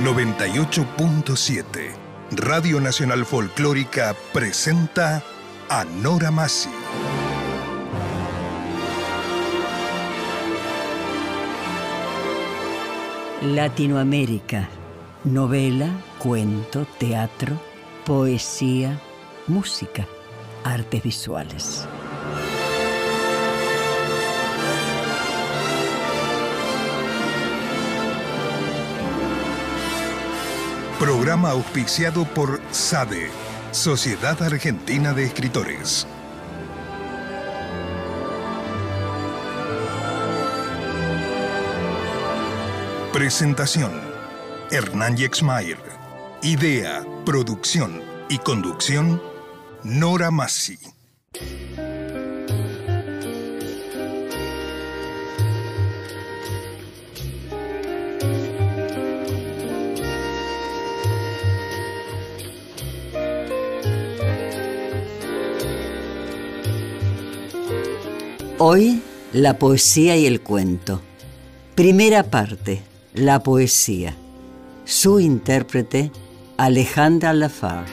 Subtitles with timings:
[0.00, 1.92] 98.7
[2.30, 5.24] Radio Nacional Folclórica presenta
[5.68, 6.68] a Nora Masi.
[13.42, 14.68] Latinoamérica.
[15.24, 17.60] Novela, cuento, teatro,
[18.06, 19.00] poesía,
[19.48, 20.06] música,
[20.62, 21.88] artes visuales.
[30.98, 33.30] Programa auspiciado por SADE,
[33.70, 36.08] Sociedad Argentina de Escritores.
[43.12, 43.92] Presentación.
[44.72, 45.78] Hernán Yexmayer.
[46.42, 49.22] Idea, producción y conducción.
[49.84, 50.97] Nora Massi.
[68.60, 69.00] Hoy,
[69.32, 71.00] la poesía y el cuento.
[71.76, 72.82] Primera parte,
[73.14, 74.16] la poesía.
[74.84, 76.10] Su intérprete,
[76.56, 77.84] Alejandra Lafar.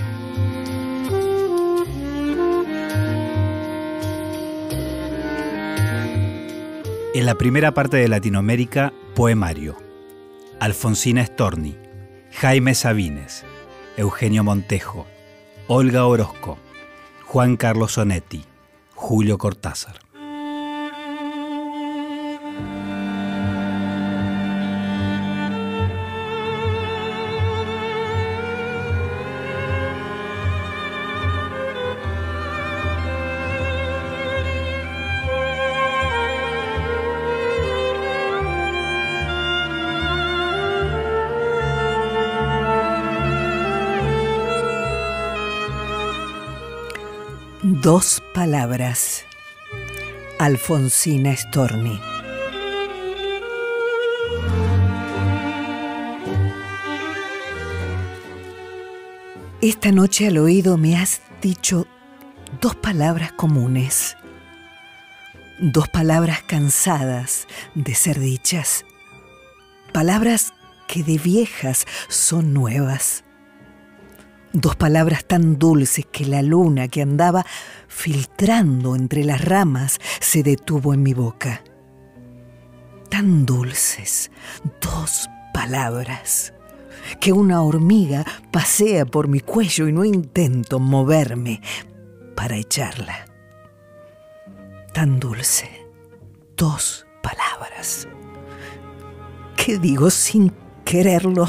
[7.14, 9.78] En la primera parte de Latinoamérica, poemario.
[10.60, 11.78] Alfonsina Storni,
[12.32, 13.46] Jaime Sabines,
[13.98, 15.06] Eugenio Montejo,
[15.68, 16.58] Olga Orozco,
[17.24, 18.44] Juan Carlos Sonetti,
[18.96, 20.05] Julio Cortázar.
[47.86, 49.26] Dos palabras.
[50.40, 52.02] Alfonsina Storni.
[59.62, 61.86] Esta noche al oído me has dicho
[62.60, 64.18] dos palabras comunes.
[65.60, 68.84] Dos palabras cansadas de ser dichas.
[69.94, 70.56] Palabras
[70.88, 73.25] que de viejas son nuevas
[74.58, 77.46] Dos palabras tan dulces que la luna que andaba
[77.90, 81.62] filtrando entre las ramas se detuvo en mi boca.
[83.10, 84.32] Tan dulces,
[84.80, 86.54] dos palabras,
[87.20, 88.24] que una hormiga
[88.54, 91.62] pasea por mi cuello y no intento moverme
[92.34, 93.26] para echarla.
[94.94, 95.70] Tan dulce,
[96.56, 98.08] dos palabras.
[99.58, 100.54] ¿Qué digo sin
[100.86, 101.46] quererlo?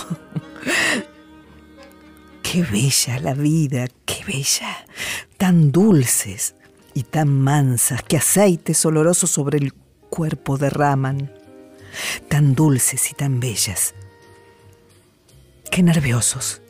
[2.53, 4.87] Qué bella la vida, qué bella,
[5.37, 6.55] tan dulces
[6.95, 9.73] y tan mansas que aceites olorosos sobre el
[10.11, 11.35] cuerpo derraman,
[12.29, 13.97] tan dulces y tan bellas.
[15.73, 16.63] Qué nerviosos.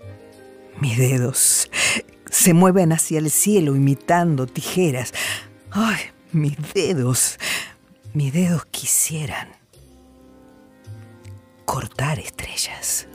[0.81, 1.71] Mis dedos
[2.31, 5.13] se mueven hacia el cielo imitando tijeras.
[5.71, 6.01] Ay,
[6.33, 7.39] mis dedos,
[8.15, 9.49] mis dedos quisieran
[11.67, 13.07] cortar estrellas.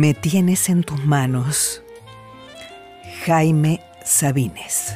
[0.00, 1.82] Me tienes en tus manos.
[3.26, 4.94] Jaime Sabines.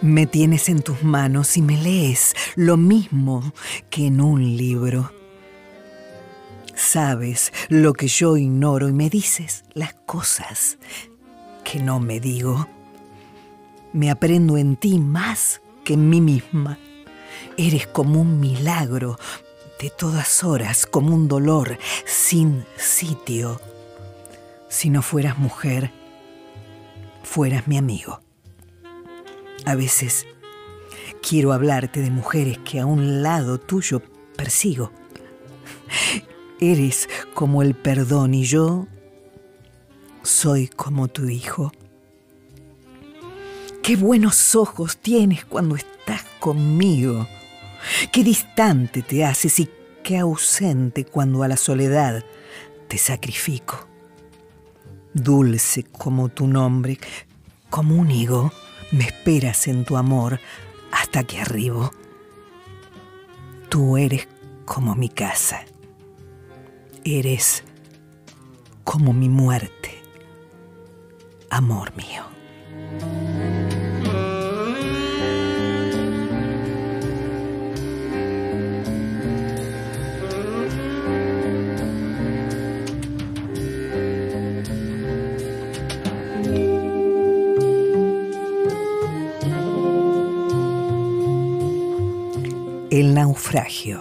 [0.00, 3.52] Me tienes en tus manos y me lees lo mismo
[3.90, 5.12] que en un libro.
[6.74, 10.78] Sabes lo que yo ignoro y me dices las cosas
[11.64, 12.77] que no me digo.
[13.98, 16.78] Me aprendo en ti más que en mí misma.
[17.56, 19.18] Eres como un milagro
[19.82, 23.60] de todas horas, como un dolor sin sitio.
[24.68, 25.90] Si no fueras mujer,
[27.24, 28.20] fueras mi amigo.
[29.64, 30.28] A veces
[31.20, 34.00] quiero hablarte de mujeres que a un lado tuyo
[34.36, 34.92] persigo.
[36.60, 38.86] Eres como el perdón y yo
[40.22, 41.72] soy como tu hijo.
[43.88, 47.26] Qué buenos ojos tienes cuando estás conmigo.
[48.12, 49.70] Qué distante te haces y
[50.04, 52.22] qué ausente cuando a la soledad
[52.86, 53.88] te sacrifico.
[55.14, 56.98] Dulce como tu nombre,
[57.70, 58.52] como un higo,
[58.92, 60.38] me esperas en tu amor
[60.92, 61.90] hasta que arribo.
[63.70, 64.28] Tú eres
[64.66, 65.64] como mi casa.
[67.04, 67.64] Eres
[68.84, 70.02] como mi muerte,
[71.48, 72.37] amor mío.
[92.90, 94.00] El naufragio.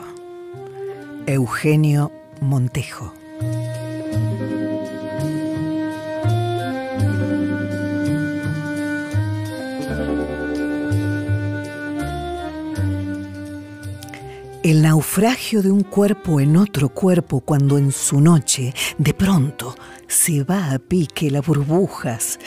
[1.26, 3.14] Eugenio Montejo.
[14.64, 19.76] El naufragio de un cuerpo en otro cuerpo cuando en su noche de pronto
[20.08, 22.40] se va a pique las burbujas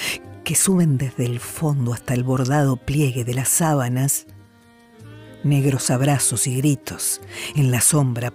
[0.43, 4.27] que suben desde el fondo hasta el bordado pliegue de las sábanas
[5.45, 7.21] negros abrazos y gritos
[7.55, 8.33] en la sombra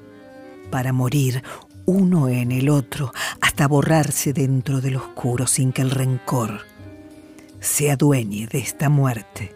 [0.72, 1.44] para morir
[1.86, 6.62] uno en el otro hasta borrarse dentro del oscuro sin que el rencor
[7.60, 9.54] se adueñe de esta muerte.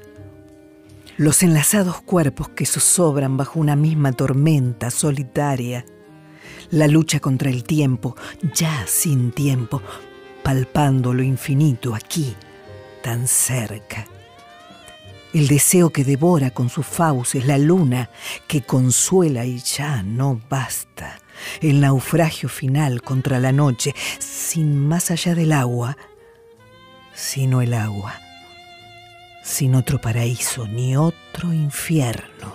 [1.17, 5.85] Los enlazados cuerpos que zozobran bajo una misma tormenta solitaria,
[6.71, 8.15] la lucha contra el tiempo,
[8.53, 9.81] ya sin tiempo,
[10.43, 12.35] palpando lo infinito aquí,
[13.03, 14.07] tan cerca
[15.33, 18.09] el deseo que devora con sus fauces, la luna
[18.47, 21.19] que consuela y ya no basta,
[21.61, 25.97] el naufragio final contra la noche, sin más allá del agua,
[27.13, 28.15] sino el agua,
[29.43, 32.53] sin otro paraíso ni otro infierno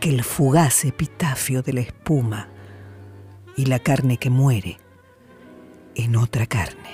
[0.00, 2.48] que el fugaz epitafio de la espuma
[3.56, 4.78] y la carne que muere
[5.94, 6.90] en otra carne.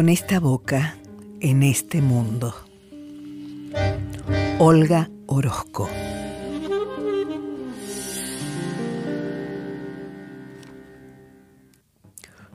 [0.00, 0.96] Con esta boca
[1.40, 2.54] en este mundo.
[4.58, 5.90] Olga Orozco.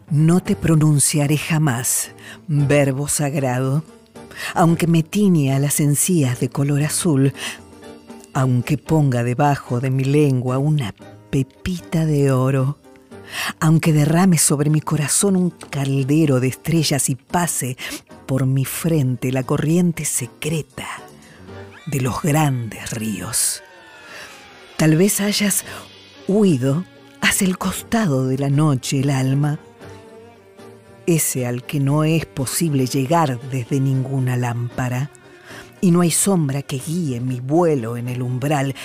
[0.10, 2.14] No te pronunciaré jamás,
[2.48, 3.84] verbo sagrado,
[4.56, 7.32] aunque me tiñe a las encías de color azul,
[8.34, 10.96] aunque ponga debajo de mi lengua una
[11.30, 12.80] pepita de oro
[13.60, 17.78] aunque derrame sobre mi corazón un caldero de estrellas y pase
[18.26, 20.88] por mi frente la corriente secreta
[21.86, 23.62] de los grandes ríos.
[24.78, 25.64] Tal vez hayas
[26.28, 26.84] huido
[27.22, 29.60] hacia el costado de la noche el alma,
[31.06, 35.12] ese al que no es posible llegar desde ninguna lámpara,
[35.82, 38.76] y no hay sombra que guíe mi vuelo en el umbral,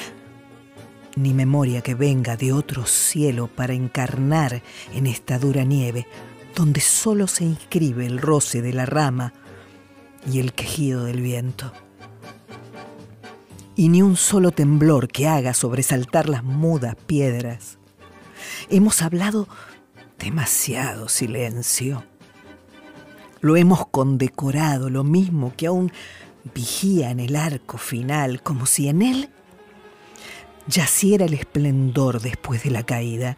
[1.17, 4.63] ni memoria que venga de otro cielo para encarnar
[4.95, 6.07] en esta dura nieve,
[6.55, 9.33] donde solo se inscribe el roce de la rama
[10.31, 11.73] y el quejido del viento.
[13.77, 17.79] Y ni un solo temblor que haga sobresaltar las mudas piedras.
[18.69, 19.49] Hemos hablado
[20.19, 22.05] demasiado silencio.
[23.41, 25.93] Lo hemos condecorado lo mismo que aún
[26.55, 29.31] vigía en el arco final, como si en él
[30.67, 33.37] yaciera el esplendor después de la caída,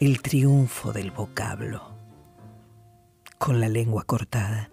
[0.00, 1.94] el triunfo del vocablo,
[3.38, 4.70] con la lengua cortada.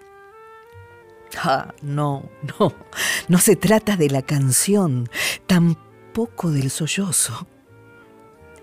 [1.38, 2.74] Ah, no, no,
[3.28, 5.10] no se trata de la canción,
[5.48, 7.48] tampoco del sollozo.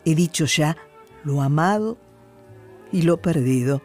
[0.05, 0.77] He dicho ya
[1.25, 1.99] lo amado
[2.93, 3.83] y lo perdido.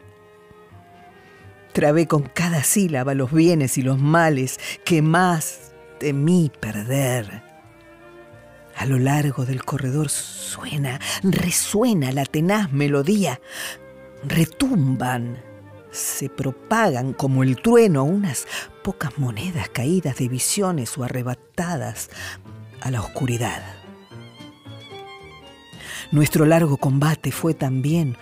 [1.74, 7.43] Trabé con cada sílaba los bienes y los males que más temí perder
[8.76, 13.40] a lo largo del corredor suena, resuena la tenaz melodía.
[14.24, 15.42] Retumban,
[15.92, 18.48] se propagan como el trueno unas
[18.84, 22.10] pocas monedas caídas de visiones o arrebatadas
[22.82, 23.64] a la oscuridad.
[26.12, 28.18] Nuestro largo combate fue también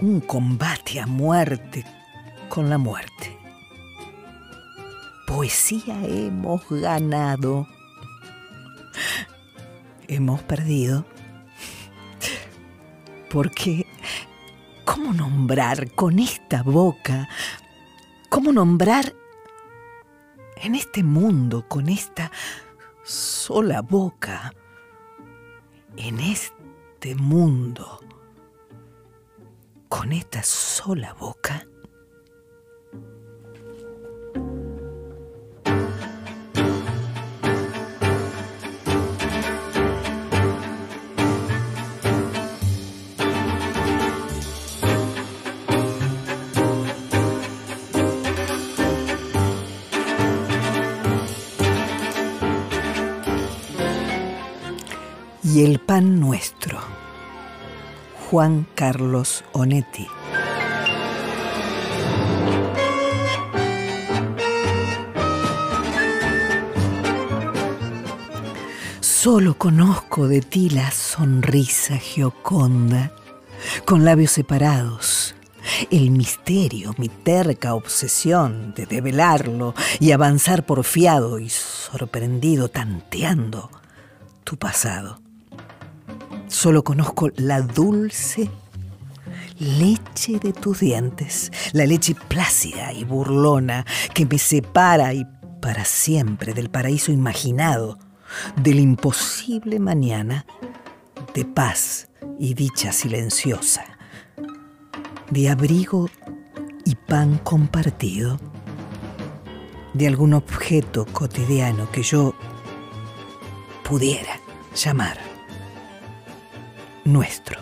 [0.00, 1.84] un combate a muerte
[2.48, 3.38] con la muerte.
[5.26, 7.66] Poesía hemos ganado
[10.08, 11.04] hemos perdido.
[13.30, 13.86] Porque,
[14.84, 17.28] ¿cómo nombrar con esta boca?
[18.28, 19.14] ¿Cómo nombrar
[20.56, 22.30] en este mundo con esta
[23.02, 24.52] sola boca,
[25.96, 28.00] en este mundo
[29.88, 31.66] con esta sola boca?
[55.54, 56.80] Y el pan nuestro.
[58.28, 60.08] Juan Carlos Onetti.
[68.98, 73.12] Solo conozco de ti la sonrisa gioconda,
[73.84, 75.36] con labios separados,
[75.92, 83.70] el misterio, mi terca obsesión de develarlo y avanzar porfiado y sorprendido tanteando
[84.42, 85.23] tu pasado.
[86.48, 88.50] Solo conozco la dulce
[89.58, 95.24] leche de tus dientes, la leche plácida y burlona que me separa y
[95.60, 97.98] para siempre del paraíso imaginado,
[98.56, 100.44] del imposible mañana,
[101.34, 102.08] de paz
[102.38, 103.84] y dicha silenciosa,
[105.30, 106.10] de abrigo
[106.84, 108.38] y pan compartido,
[109.94, 112.34] de algún objeto cotidiano que yo
[113.84, 114.40] pudiera
[114.74, 115.33] llamar
[117.04, 117.60] nuestro.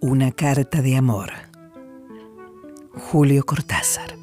[0.00, 1.43] Una carta de amor.
[3.14, 4.16] Julio Cortázar.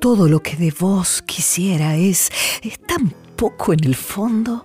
[0.00, 2.30] Todo lo que de vos quisiera es,
[2.62, 4.64] es tan poco en el fondo,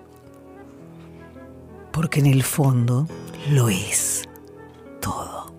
[1.91, 3.06] porque en el fondo
[3.50, 4.24] lo es
[5.01, 5.53] todo.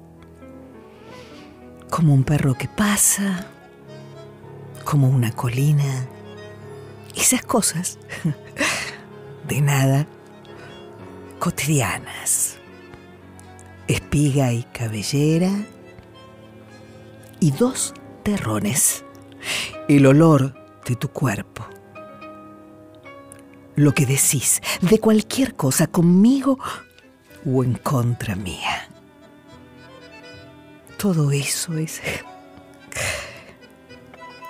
[1.91, 3.47] Como un perro que pasa,
[4.87, 6.09] como una colina
[7.15, 7.99] esas cosas
[9.49, 10.07] de nada
[11.39, 12.59] cotidianas.
[13.89, 15.51] Espiga y cabellera
[17.41, 19.05] y dos terrones.
[19.89, 20.55] El olor
[20.87, 21.67] de tu cuerpo.
[23.75, 26.59] Lo que decís de cualquier cosa conmigo
[27.45, 28.89] o en contra mía.
[30.99, 32.01] Todo eso es...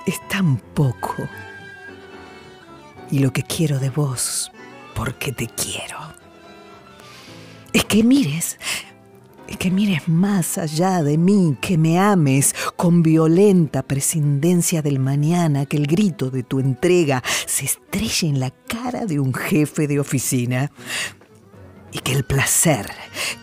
[0.06, 1.14] es tan poco
[3.10, 4.50] y lo que quiero de vos,
[4.94, 5.98] porque te quiero.
[7.72, 8.58] Es que mires,
[9.48, 15.66] es que mires más allá de mí, que me ames con violenta prescindencia del mañana,
[15.66, 20.00] que el grito de tu entrega se estrelle en la cara de un jefe de
[20.00, 20.70] oficina
[21.92, 22.90] y que el placer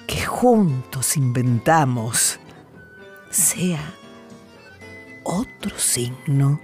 [0.07, 2.39] que juntos inventamos
[3.29, 3.93] sea
[5.23, 6.61] otro signo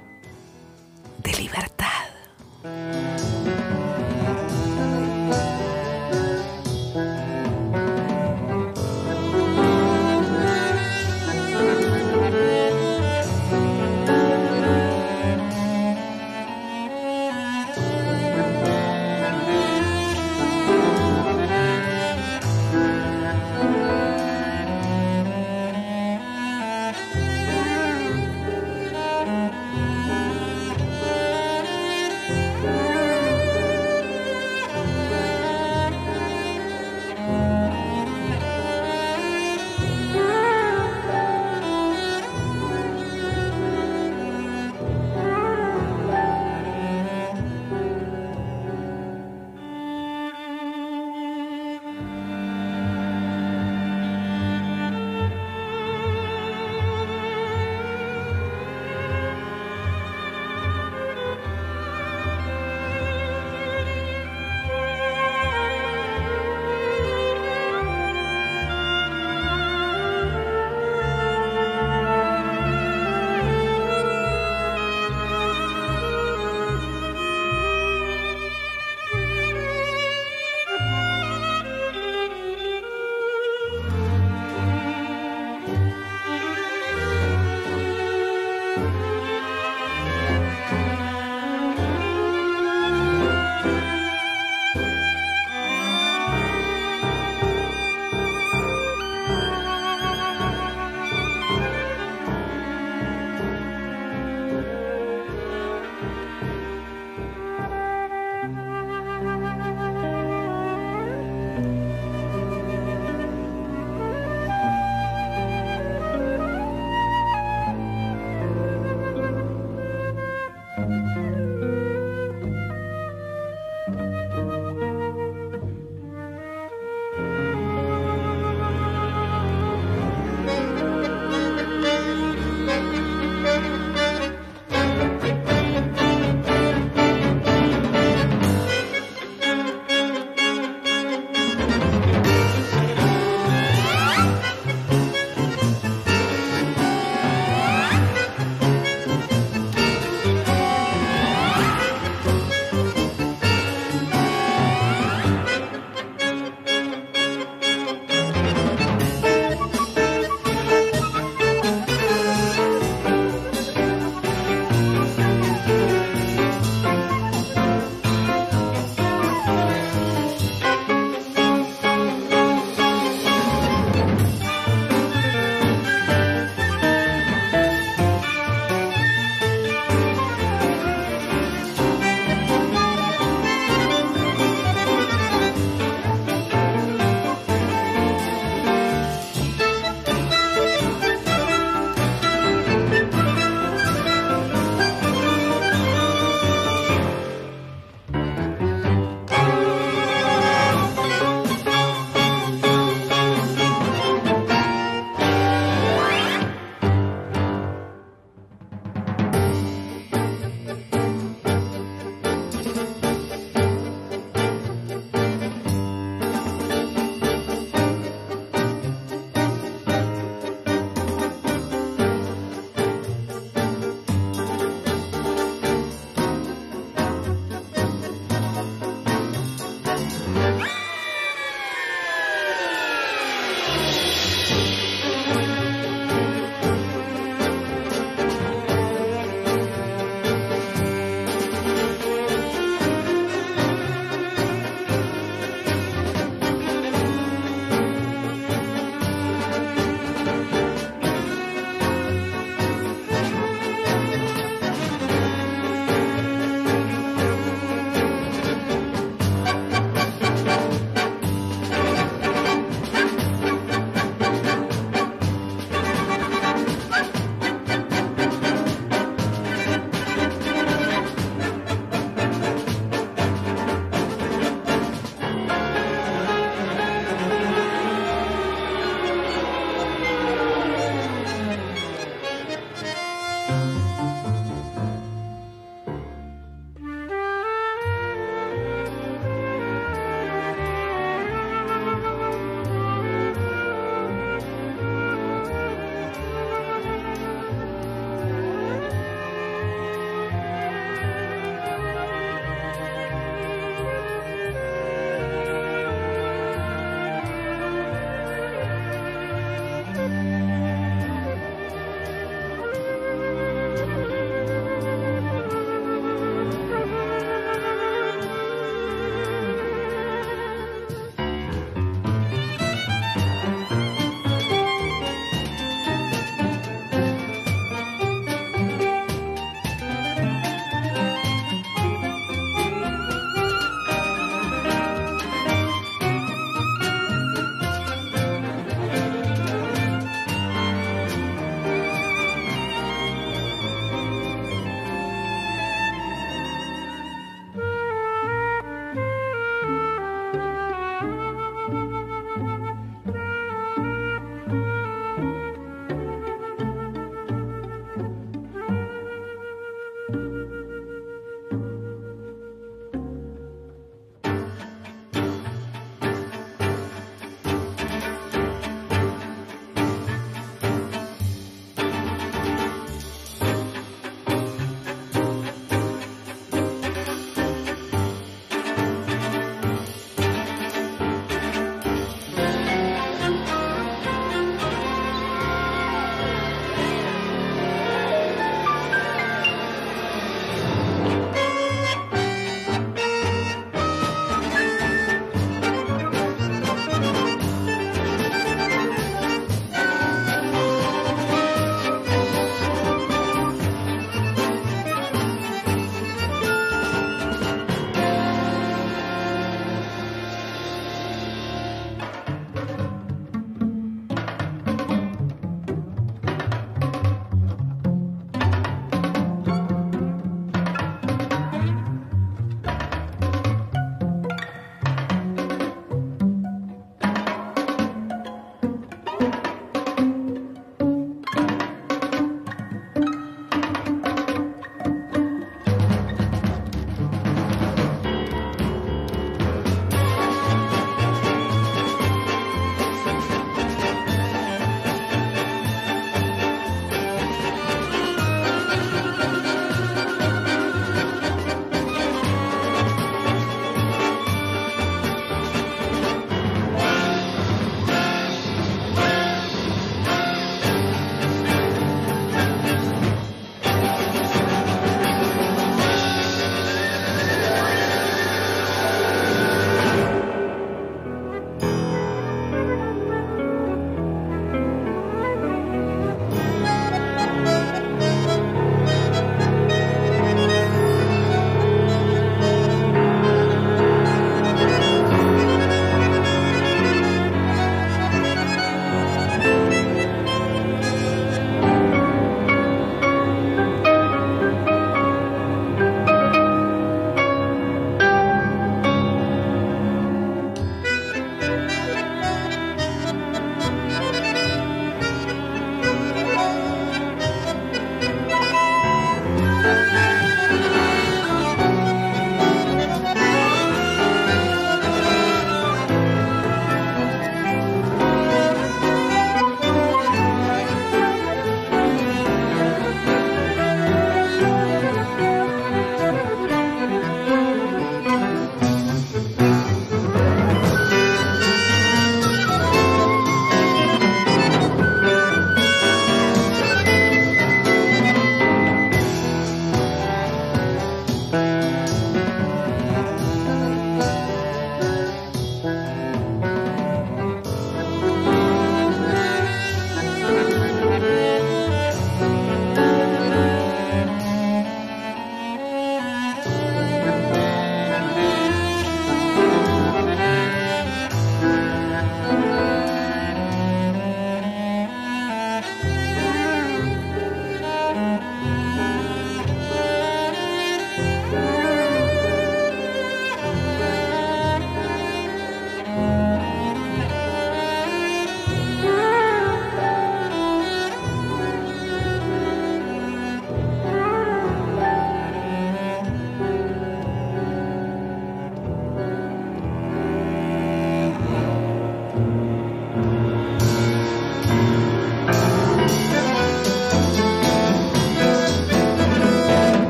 [1.22, 2.13] de libertad.
[2.64, 3.43] Música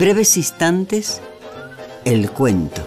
[0.00, 1.20] breves instantes,
[2.06, 2.80] el cuento.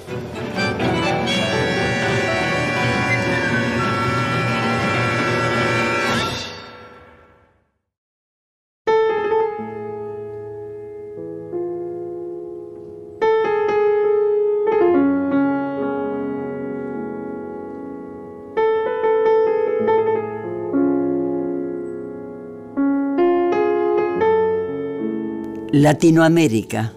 [25.74, 26.94] Latinoamérica,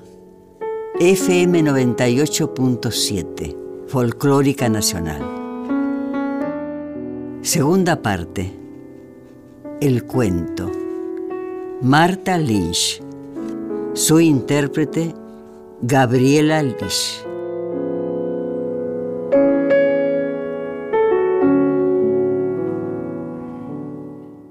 [0.99, 3.55] FM 98.7,
[3.87, 5.21] Folclórica Nacional.
[7.43, 8.51] Segunda parte,
[9.83, 10.73] El cuento.
[11.83, 13.03] Marta Lynch.
[13.93, 15.15] Su intérprete,
[15.83, 17.23] Gabriela Lynch.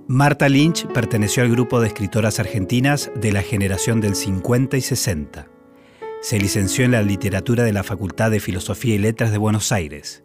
[0.08, 5.55] Marta Lynch perteneció al grupo de escritoras argentinas de la generación del 50 y 60.
[6.26, 10.24] Se licenció en la literatura de la Facultad de Filosofía y Letras de Buenos Aires.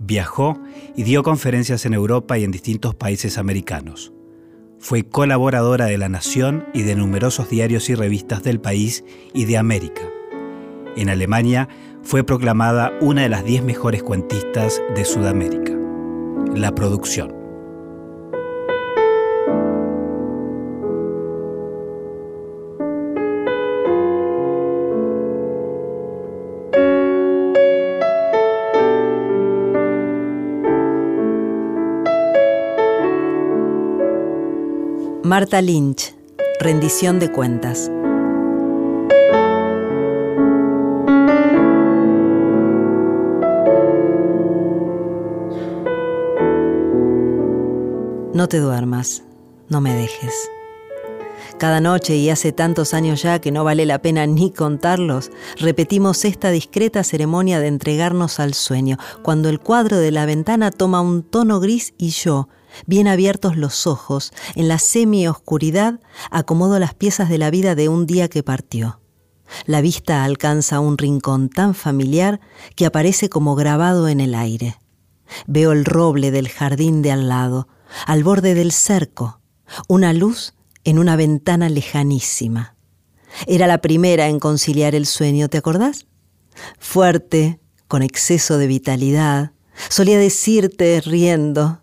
[0.00, 0.58] Viajó
[0.96, 4.12] y dio conferencias en Europa y en distintos países americanos.
[4.80, 9.04] Fue colaboradora de La Nación y de numerosos diarios y revistas del país
[9.34, 10.02] y de América.
[10.96, 11.68] En Alemania
[12.02, 15.72] fue proclamada una de las 10 mejores cuentistas de Sudamérica.
[16.56, 17.35] La producción.
[35.26, 36.14] Marta Lynch,
[36.60, 37.90] rendición de cuentas.
[48.34, 49.24] No te duermas,
[49.68, 50.48] no me dejes.
[51.58, 56.24] Cada noche, y hace tantos años ya que no vale la pena ni contarlos, repetimos
[56.24, 61.24] esta discreta ceremonia de entregarnos al sueño, cuando el cuadro de la ventana toma un
[61.24, 62.48] tono gris y yo,
[62.86, 68.06] bien abiertos los ojos, en la semi-oscuridad, acomodo las piezas de la vida de un
[68.06, 69.00] día que partió.
[69.64, 72.40] La vista alcanza un rincón tan familiar
[72.74, 74.76] que aparece como grabado en el aire.
[75.46, 77.68] Veo el roble del jardín de al lado,
[78.06, 79.40] al borde del cerco,
[79.88, 82.76] una luz en una ventana lejanísima.
[83.46, 86.06] Era la primera en conciliar el sueño, ¿te acordás?
[86.78, 89.52] Fuerte, con exceso de vitalidad,
[89.88, 91.82] solía decirte riendo,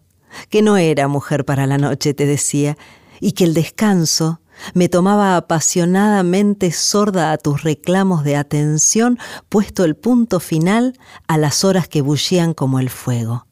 [0.50, 2.78] que no era mujer para la noche, te decía,
[3.20, 4.42] y que el descanso
[4.74, 9.20] me tomaba apasionadamente sorda a tus reclamos de atención,
[9.50, 13.48] puesto el punto final a las horas que bullían como el fuego.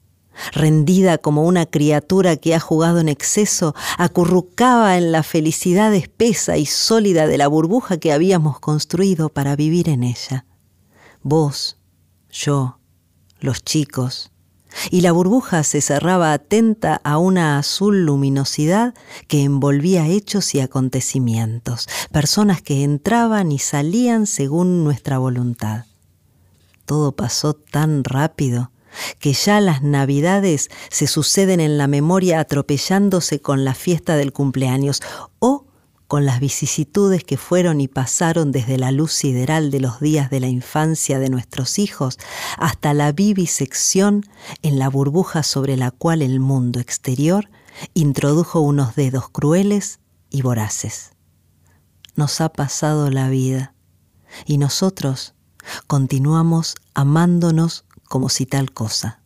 [0.53, 6.65] Rendida como una criatura que ha jugado en exceso, acurrucaba en la felicidad espesa y
[6.65, 10.45] sólida de la burbuja que habíamos construido para vivir en ella.
[11.21, 11.77] Vos,
[12.31, 12.79] yo,
[13.39, 14.30] los chicos,
[14.89, 18.93] y la burbuja se cerraba atenta a una azul luminosidad
[19.27, 25.85] que envolvía hechos y acontecimientos, personas que entraban y salían según nuestra voluntad.
[26.85, 28.71] Todo pasó tan rápido
[29.19, 35.01] que ya las navidades se suceden en la memoria atropellándose con la fiesta del cumpleaños
[35.39, 35.60] o
[36.11, 40.41] con las vicisitudes que fueron y pasaron desde la luz sideral de los días de
[40.41, 42.19] la infancia de nuestros hijos
[42.57, 44.25] hasta la vivisección
[44.61, 47.49] en la burbuja sobre la cual el mundo exterior
[47.93, 51.11] introdujo unos dedos crueles y voraces.
[52.17, 53.73] Nos ha pasado la vida
[54.45, 55.33] y nosotros
[55.87, 59.20] continuamos amándonos como si tal cosa.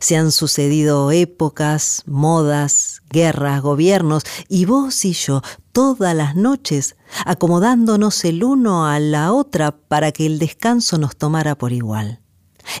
[0.00, 8.24] Se han sucedido épocas, modas, guerras, gobiernos, y vos y yo todas las noches acomodándonos
[8.24, 12.20] el uno a la otra para que el descanso nos tomara por igual.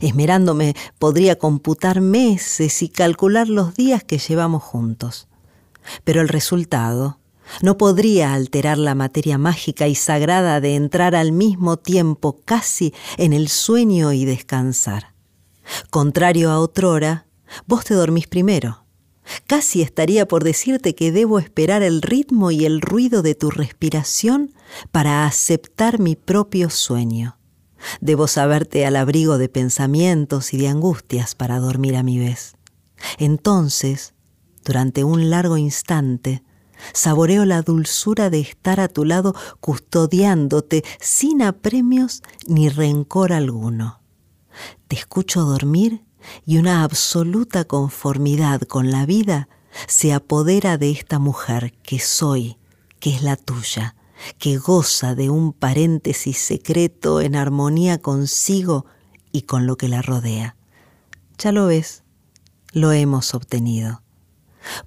[0.00, 5.28] Esmerándome podría computar meses y calcular los días que llevamos juntos.
[6.04, 7.18] Pero el resultado
[7.62, 13.32] no podría alterar la materia mágica y sagrada de entrar al mismo tiempo casi en
[13.32, 15.13] el sueño y descansar.
[15.90, 17.26] Contrario a otrora,
[17.66, 18.84] vos te dormís primero.
[19.46, 24.52] Casi estaría por decirte que debo esperar el ritmo y el ruido de tu respiración
[24.92, 27.38] para aceptar mi propio sueño.
[28.00, 32.56] Debo saberte al abrigo de pensamientos y de angustias para dormir a mi vez.
[33.18, 34.14] Entonces,
[34.64, 36.42] durante un largo instante,
[36.92, 44.03] saboreo la dulzura de estar a tu lado custodiándote sin apremios ni rencor alguno.
[44.88, 46.04] Te escucho dormir
[46.46, 49.48] y una absoluta conformidad con la vida
[49.86, 52.56] se apodera de esta mujer que soy,
[53.00, 53.96] que es la tuya,
[54.38, 58.86] que goza de un paréntesis secreto en armonía consigo
[59.32, 60.56] y con lo que la rodea.
[61.38, 62.04] Ya lo ves,
[62.72, 64.02] lo hemos obtenido.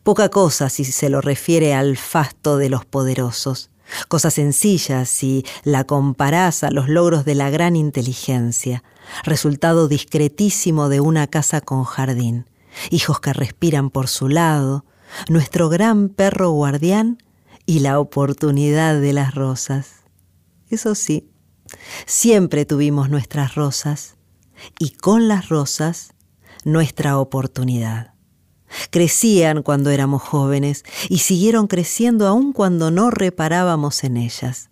[0.03, 3.69] Poca cosa si se lo refiere al fasto de los poderosos,
[4.08, 8.84] cosa sencilla si la comparás a los logros de la gran inteligencia,
[9.23, 12.50] resultado discretísimo de una casa con jardín,
[12.89, 14.86] hijos que respiran por su lado,
[15.30, 17.17] nuestro gran perro guardián
[17.65, 20.04] y la oportunidad de las rosas.
[20.69, 21.30] Eso sí,
[22.06, 24.15] siempre tuvimos nuestras rosas
[24.80, 26.13] y con las rosas
[26.63, 28.16] nuestra oportunidad.
[28.89, 34.69] Crecían cuando éramos jóvenes y siguieron creciendo aun cuando no reparábamos en ellas.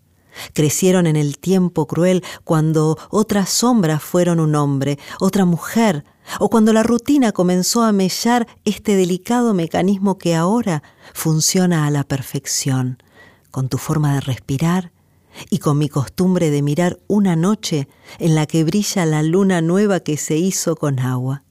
[0.54, 6.04] Crecieron en el tiempo cruel cuando otras sombras fueron un hombre, otra mujer,
[6.40, 12.04] o cuando la rutina comenzó a mellar este delicado mecanismo que ahora funciona a la
[12.04, 13.02] perfección,
[13.52, 14.92] con tu forma de respirar
[15.50, 17.88] y con mi costumbre de mirar una noche
[18.20, 21.44] en la que brilla la luna nueva que se hizo con agua.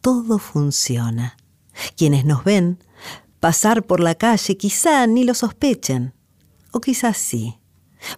[0.00, 1.36] Todo funciona.
[1.96, 2.78] Quienes nos ven
[3.40, 6.14] pasar por la calle quizá ni lo sospechen,
[6.72, 7.58] o quizás sí.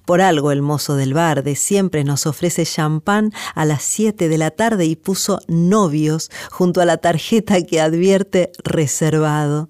[0.04, 4.38] Por algo el mozo del bar de siempre nos ofrece champán a las 7 de
[4.38, 9.68] la tarde y puso novios junto a la tarjeta que advierte reservado.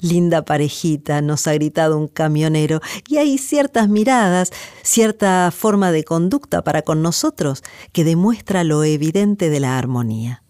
[0.00, 4.50] Linda parejita, nos ha gritado un camionero, y hay ciertas miradas,
[4.82, 10.42] cierta forma de conducta para con nosotros que demuestra lo evidente de la armonía.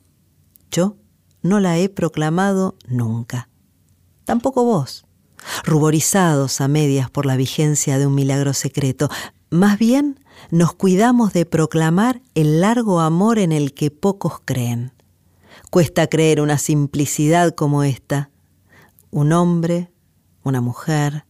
[0.70, 0.96] Yo
[1.42, 3.48] no la he proclamado nunca.
[4.24, 5.04] Tampoco vos
[5.64, 9.08] ruborizados a medias por la vigencia de un milagro secreto.
[9.50, 14.92] Más bien nos cuidamos de proclamar el largo amor en el que pocos creen.
[15.70, 18.30] Cuesta creer una simplicidad como esta.
[19.10, 19.90] Un hombre,
[20.42, 21.26] una mujer,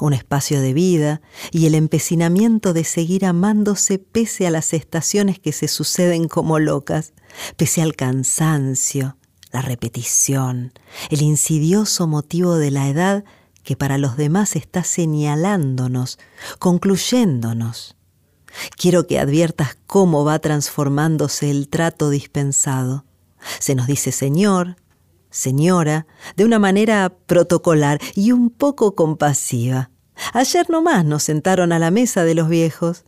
[0.00, 1.20] un espacio de vida
[1.52, 7.12] y el empecinamiento de seguir amándose pese a las estaciones que se suceden como locas,
[7.56, 9.16] pese al cansancio,
[9.52, 10.72] la repetición,
[11.10, 13.24] el insidioso motivo de la edad
[13.62, 16.18] que para los demás está señalándonos,
[16.58, 17.96] concluyéndonos.
[18.76, 23.04] Quiero que adviertas cómo va transformándose el trato dispensado.
[23.58, 24.76] Se nos dice señor,
[25.30, 26.06] señora,
[26.36, 29.90] de una manera protocolar y un poco compasiva.
[30.32, 33.04] Ayer nomás nos sentaron a la mesa de los viejos,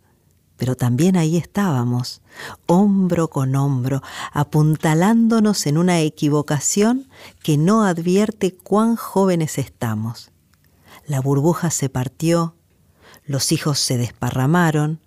[0.59, 2.21] pero también ahí estábamos,
[2.66, 7.09] hombro con hombro, apuntalándonos en una equivocación
[7.42, 10.31] que no advierte cuán jóvenes estamos
[11.09, 12.55] la burbuja se partió,
[13.25, 15.01] los hijos se desparramaron,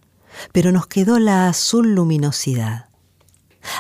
[0.52, 2.90] pero nos quedó la azul luminosidad.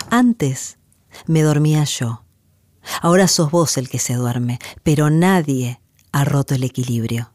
[0.09, 0.77] Antes
[1.25, 2.23] me dormía yo,
[3.01, 5.81] ahora sos vos el que se duerme, pero nadie
[6.11, 7.31] ha roto el equilibrio.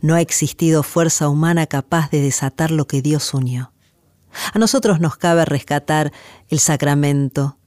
[0.00, 3.72] No ha existido fuerza humana capaz de desatar lo que Dios unió.
[4.52, 6.12] A nosotros nos cabe rescatar
[6.48, 7.58] el sacramento.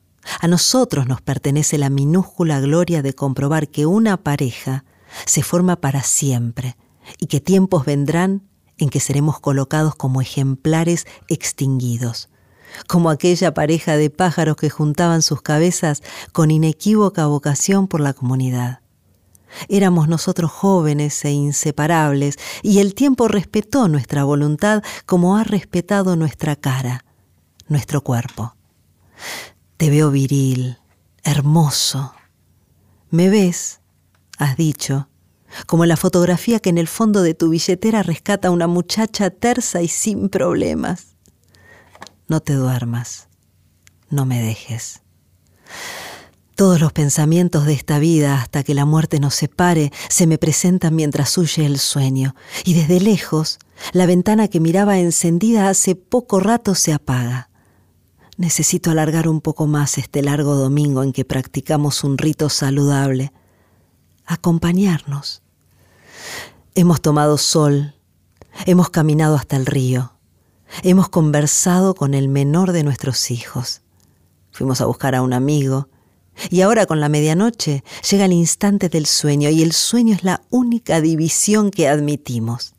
[0.41, 4.83] A nosotros nos pertenece la minúscula gloria de comprobar que una pareja
[5.25, 6.75] se forma para siempre
[7.19, 8.43] y que tiempos vendrán
[8.77, 12.29] en que seremos colocados como ejemplares extinguidos,
[12.87, 18.81] como aquella pareja de pájaros que juntaban sus cabezas con inequívoca vocación por la comunidad.
[19.69, 26.55] Éramos nosotros jóvenes e inseparables, y el tiempo respetó nuestra voluntad como ha respetado nuestra
[26.55, 27.05] cara,
[27.67, 28.55] nuestro cuerpo.
[29.77, 30.77] Te veo viril,
[31.23, 32.13] hermoso.
[33.09, 33.81] ¿Me ves?
[34.37, 35.09] has dicho,
[35.65, 39.81] como la fotografía que en el fondo de tu billetera rescata a una muchacha tersa
[39.81, 41.15] y sin problemas.
[42.27, 43.29] No te duermas,
[44.09, 45.01] no me dejes.
[46.57, 50.95] Todos los pensamientos de esta vida hasta que la muerte nos separe se me presentan
[50.95, 52.33] mientras huye el sueño,
[52.65, 53.59] y desde lejos
[53.91, 57.51] la ventana que miraba encendida hace poco rato se apaga.
[58.37, 63.31] Necesito alargar un poco más este largo domingo en que practicamos un rito saludable.
[64.25, 65.43] Acompañarnos.
[66.73, 67.93] Hemos tomado sol,
[68.65, 70.13] hemos caminado hasta el río,
[70.81, 73.83] hemos conversado con el menor de nuestros hijos,
[74.49, 75.89] fuimos a buscar a un amigo,
[76.49, 80.41] y ahora con la medianoche llega el instante del sueño y el sueño es la
[80.49, 82.73] única división que admitimos.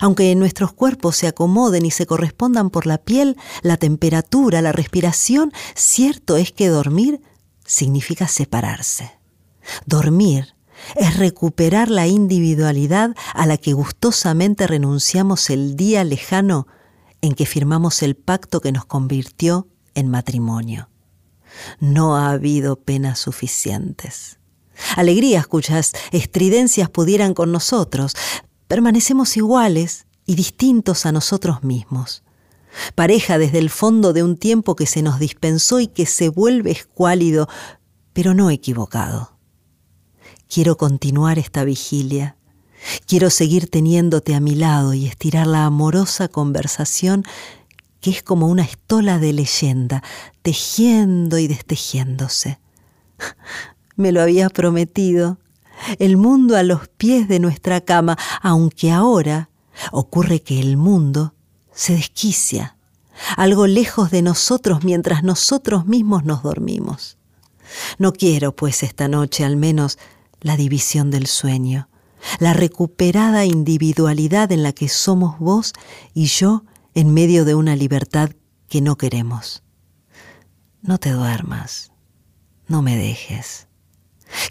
[0.00, 5.52] Aunque nuestros cuerpos se acomoden y se correspondan por la piel, la temperatura, la respiración,
[5.74, 7.20] cierto es que dormir
[7.64, 9.12] significa separarse.
[9.86, 10.54] Dormir
[10.94, 16.66] es recuperar la individualidad a la que gustosamente renunciamos el día lejano
[17.20, 20.88] en que firmamos el pacto que nos convirtió en matrimonio.
[21.80, 24.38] No ha habido penas suficientes.
[24.96, 28.14] Alegrías cuyas estridencias pudieran con nosotros.
[28.66, 32.22] Permanecemos iguales y distintos a nosotros mismos.
[32.94, 36.70] Pareja desde el fondo de un tiempo que se nos dispensó y que se vuelve
[36.70, 37.48] escuálido,
[38.12, 39.38] pero no equivocado.
[40.48, 42.36] Quiero continuar esta vigilia.
[43.06, 47.24] Quiero seguir teniéndote a mi lado y estirar la amorosa conversación
[48.00, 50.02] que es como una estola de leyenda,
[50.42, 52.58] tejiendo y destejiéndose.
[53.96, 55.38] Me lo había prometido,
[55.98, 59.50] el mundo a los pies de nuestra cama, aunque ahora
[59.92, 61.34] ocurre que el mundo
[61.72, 62.76] se desquicia,
[63.36, 67.16] algo lejos de nosotros mientras nosotros mismos nos dormimos.
[67.98, 69.98] No quiero, pues, esta noche al menos
[70.40, 71.88] la división del sueño,
[72.38, 75.72] la recuperada individualidad en la que somos vos
[76.14, 78.30] y yo en medio de una libertad
[78.68, 79.62] que no queremos.
[80.82, 81.92] No te duermas,
[82.66, 83.66] no me dejes.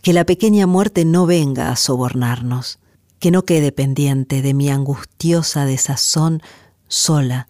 [0.01, 2.79] Que la pequeña muerte no venga a sobornarnos,
[3.19, 6.41] que no quede pendiente de mi angustiosa desazón
[6.87, 7.47] sola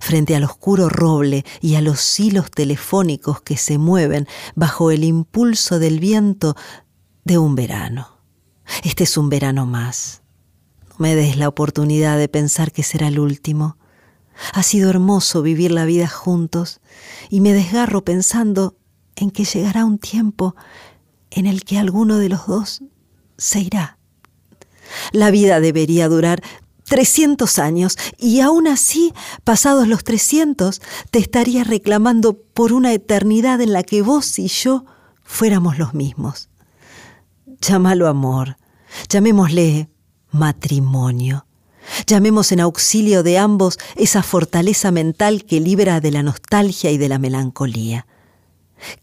[0.00, 5.78] frente al oscuro roble y a los hilos telefónicos que se mueven bajo el impulso
[5.78, 6.56] del viento
[7.24, 8.20] de un verano.
[8.84, 10.22] Este es un verano más.
[10.88, 13.78] No me des la oportunidad de pensar que será el último.
[14.52, 16.80] Ha sido hermoso vivir la vida juntos
[17.30, 18.76] y me desgarro pensando
[19.16, 20.54] en que llegará un tiempo
[21.30, 22.82] en el que alguno de los dos
[23.38, 23.98] se irá.
[25.12, 26.42] La vida debería durar
[26.84, 29.12] 300 años y aún así,
[29.44, 30.80] pasados los 300,
[31.10, 34.84] te estaría reclamando por una eternidad en la que vos y yo
[35.22, 36.48] fuéramos los mismos.
[37.60, 38.56] Llámalo amor,
[39.08, 39.88] llamémosle
[40.30, 41.45] matrimonio.
[42.06, 47.08] Llamemos en auxilio de ambos esa fortaleza mental que libra de la nostalgia y de
[47.08, 48.06] la melancolía.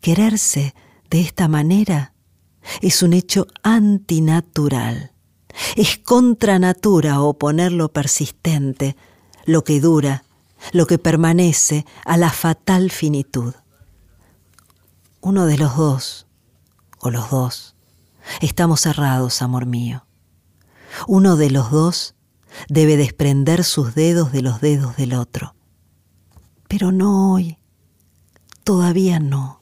[0.01, 0.75] Quererse
[1.09, 2.13] de esta manera
[2.81, 5.11] es un hecho antinatural.
[5.75, 8.95] Es contra natura oponer lo persistente,
[9.45, 10.23] lo que dura,
[10.71, 13.53] lo que permanece a la fatal finitud.
[15.21, 16.27] Uno de los dos,
[16.99, 17.75] o los dos,
[18.41, 20.05] estamos cerrados, amor mío.
[21.07, 22.15] Uno de los dos
[22.69, 25.55] debe desprender sus dedos de los dedos del otro.
[26.67, 27.57] Pero no hoy,
[28.63, 29.61] todavía no.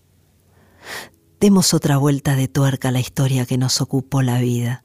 [1.39, 4.83] Demos otra vuelta de tuerca a la historia que nos ocupó la vida.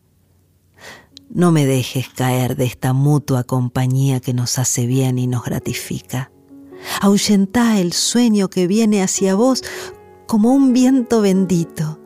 [1.29, 6.31] No me dejes caer de esta mutua compañía que nos hace bien y nos gratifica.
[7.01, 9.63] Ahuyentá el sueño que viene hacia vos
[10.27, 12.01] como un viento bendito.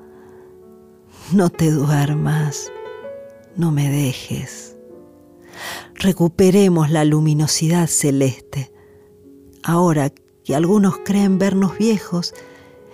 [1.33, 2.73] No te duermas,
[3.57, 4.70] no me dejes
[6.01, 8.73] recuperemos la luminosidad celeste.
[9.63, 10.11] Ahora
[10.45, 12.35] que algunos creen vernos viejos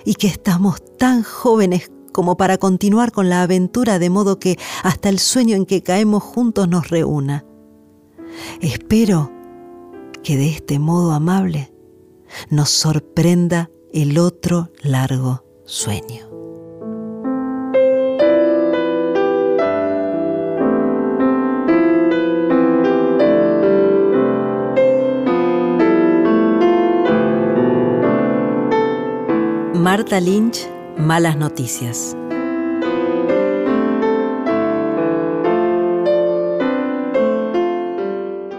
[0.05, 5.09] y que estamos tan jóvenes como para continuar con la aventura de modo que hasta
[5.09, 7.45] el sueño en que caemos juntos nos reúna.
[8.61, 9.31] Espero
[10.23, 11.73] que de este modo amable
[12.51, 16.26] nos sorprenda el otro largo sueño.
[29.87, 30.69] Marta Lynch,
[30.99, 32.17] Malas Noticias.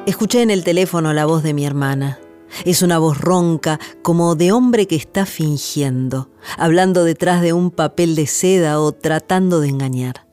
[0.05, 2.17] Escuché en el teléfono la voz de mi hermana.
[2.63, 8.15] Es una voz ronca, como de hombre que está fingiendo, hablando detrás de un papel
[8.15, 10.25] de seda o tratando de engañar.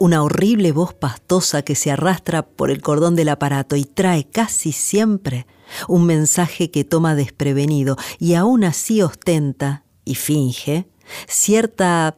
[0.00, 4.72] Una horrible voz pastosa que se arrastra por el cordón del aparato y trae casi
[4.72, 5.46] siempre
[5.86, 10.88] un mensaje que toma desprevenido y aún así ostenta y finge
[11.28, 12.16] cierta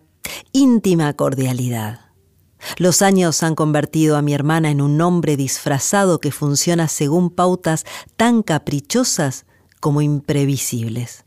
[0.53, 2.01] íntima cordialidad.
[2.79, 7.85] Los años han convertido a mi hermana en un hombre disfrazado que funciona según pautas
[8.17, 9.45] tan caprichosas
[9.81, 11.25] como imprevisibles.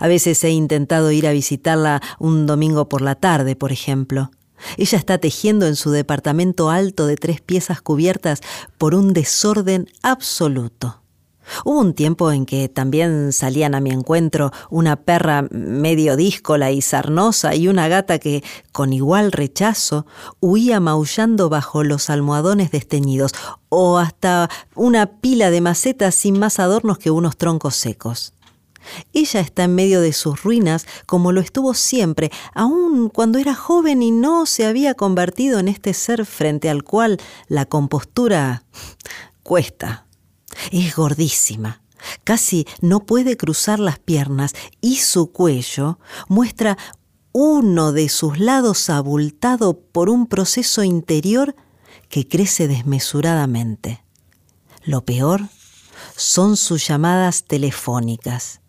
[0.00, 4.30] A veces he intentado ir a visitarla un domingo por la tarde, por ejemplo.
[4.76, 8.40] Ella está tejiendo en su departamento alto de tres piezas cubiertas
[8.78, 11.02] por un desorden absoluto.
[11.64, 16.82] Hubo un tiempo en que también salían a mi encuentro una perra medio díscola y
[16.82, 18.42] sarnosa y una gata que,
[18.72, 20.06] con igual rechazo,
[20.40, 23.32] huía maullando bajo los almohadones desteñidos,
[23.68, 28.32] o hasta una pila de macetas sin más adornos que unos troncos secos.
[29.12, 34.02] Ella está en medio de sus ruinas como lo estuvo siempre, aun cuando era joven
[34.02, 37.18] y no se había convertido en este ser frente al cual
[37.48, 38.62] la compostura
[39.42, 40.05] cuesta.
[40.72, 41.82] Es gordísima,
[42.24, 45.98] casi no puede cruzar las piernas y su cuello
[46.28, 46.76] muestra
[47.32, 51.54] uno de sus lados abultado por un proceso interior
[52.08, 54.02] que crece desmesuradamente.
[54.84, 55.42] Lo peor
[56.16, 58.60] son sus llamadas telefónicas.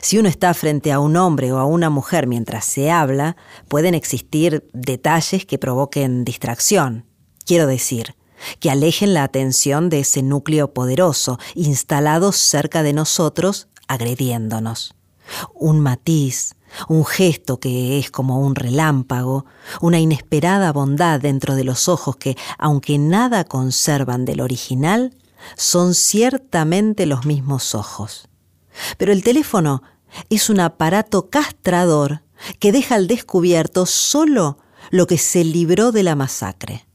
[0.00, 3.36] Si uno está frente a un hombre o a una mujer mientras se habla,
[3.68, 7.06] pueden existir detalles que provoquen distracción.
[7.44, 8.14] Quiero decir,
[8.60, 14.94] que alejen la atención de ese núcleo poderoso instalado cerca de nosotros, agrediéndonos.
[15.54, 16.54] Un matiz,
[16.88, 19.46] un gesto que es como un relámpago,
[19.80, 25.14] una inesperada bondad dentro de los ojos que, aunque nada conservan del original,
[25.56, 28.28] son ciertamente los mismos ojos.
[28.96, 29.82] Pero el teléfono
[30.30, 32.22] es un aparato castrador
[32.58, 34.58] que deja al descubierto solo
[34.90, 36.86] lo que se libró de la masacre.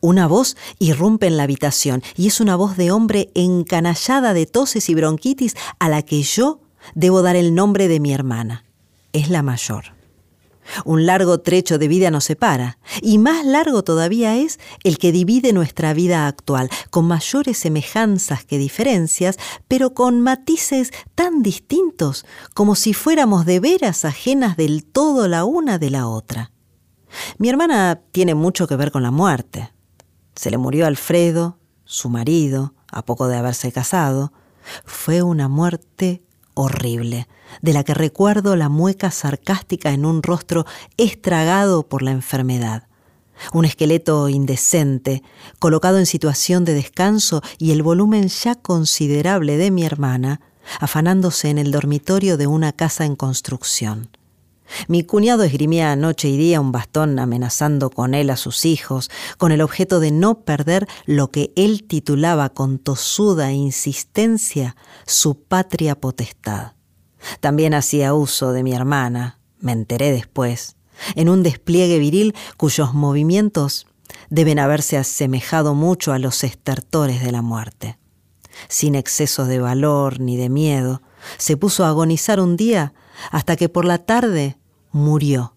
[0.00, 4.88] Una voz irrumpe en la habitación y es una voz de hombre encanallada de toses
[4.88, 6.60] y bronquitis a la que yo
[6.94, 8.64] debo dar el nombre de mi hermana.
[9.12, 9.94] Es la mayor.
[10.84, 15.52] Un largo trecho de vida nos separa, y más largo todavía es el que divide
[15.52, 22.24] nuestra vida actual, con mayores semejanzas que diferencias, pero con matices tan distintos
[22.54, 26.50] como si fuéramos de veras ajenas del todo la una de la otra.
[27.38, 29.73] Mi hermana tiene mucho que ver con la muerte.
[30.34, 34.32] Se le murió Alfredo, su marido, a poco de haberse casado.
[34.84, 36.22] Fue una muerte
[36.54, 37.28] horrible,
[37.62, 40.64] de la que recuerdo la mueca sarcástica en un rostro
[40.96, 42.88] estragado por la enfermedad.
[43.52, 45.22] Un esqueleto indecente,
[45.58, 50.40] colocado en situación de descanso y el volumen ya considerable de mi hermana,
[50.80, 54.08] afanándose en el dormitorio de una casa en construcción.
[54.88, 59.52] Mi cuñado esgrimía noche y día un bastón amenazando con él a sus hijos, con
[59.52, 66.72] el objeto de no perder lo que él titulaba con tosuda insistencia su patria potestad.
[67.40, 70.76] También hacía uso de mi hermana, me enteré después,
[71.14, 73.86] en un despliegue viril cuyos movimientos
[74.30, 77.98] deben haberse asemejado mucho a los estertores de la muerte.
[78.68, 81.02] Sin exceso de valor ni de miedo,
[81.38, 82.94] se puso a agonizar un día
[83.30, 84.56] hasta que por la tarde
[84.92, 85.54] murió,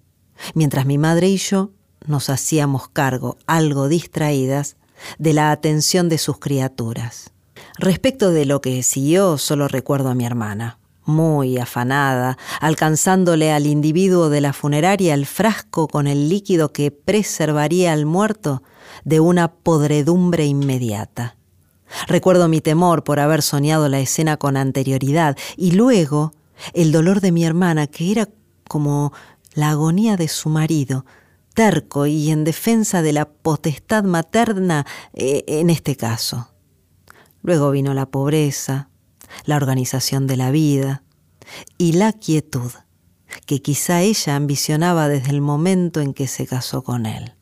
[0.54, 1.72] mientras mi madre y yo
[2.06, 4.78] nos hacíamos cargo, algo distraídas,
[5.20, 7.32] de la atención de sus criaturas.
[7.78, 14.30] Respecto de lo que siguió, solo recuerdo a mi hermana, muy afanada, alcanzándole al individuo
[14.30, 18.64] de la funeraria el frasco con el líquido que preservaría al muerto
[19.06, 21.36] de una podredumbre inmediata.
[22.08, 26.34] Recuerdo mi temor por haber soñado la escena con anterioridad y luego
[26.74, 28.30] el dolor de mi hermana, que era
[28.68, 29.14] como
[29.54, 31.06] la agonía de su marido,
[31.54, 36.52] terco y en defensa de la potestad materna eh, en este caso.
[37.42, 38.90] Luego vino la pobreza,
[39.46, 41.04] la organización de la vida
[41.78, 42.72] y la quietud
[43.46, 47.37] que quizá ella ambicionaba desde el momento en que se casó con él.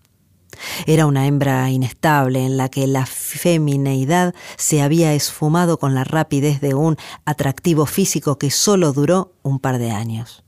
[0.85, 6.61] Era una hembra inestable en la que la femineidad se había esfumado con la rapidez
[6.61, 10.43] de un atractivo físico que solo duró un par de años.